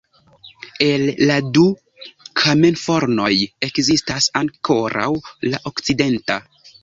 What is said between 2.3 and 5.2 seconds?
kamenfornoj ekzistas ankoraŭ